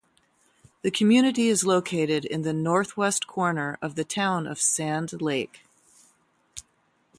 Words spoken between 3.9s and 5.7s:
the town of Sand Lake.